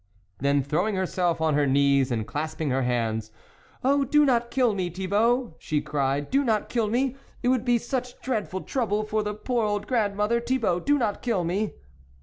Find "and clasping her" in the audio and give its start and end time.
2.11-2.81